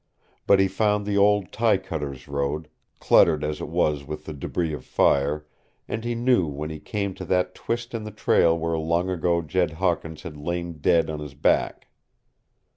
[0.47, 2.69] But he found the old tie cutters' road,
[2.99, 5.45] cluttered as it was with the debris of fire,
[5.87, 9.43] and he knew when he came to that twist in the trail where long ago
[9.43, 11.85] Jed Hawkins had lain dead on his back.